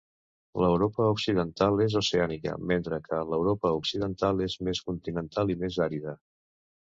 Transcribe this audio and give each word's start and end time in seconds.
L'Europa 0.61 1.09
occidental 1.15 1.83
és 1.85 1.97
oceànica, 2.01 2.55
mentre 2.71 2.99
que 3.09 3.19
l'Europa 3.33 3.75
occidental 3.83 4.43
és 4.47 4.57
més 4.71 4.83
continental 4.89 5.55
i 5.57 5.59
més 5.65 5.79
àrida. 5.89 6.17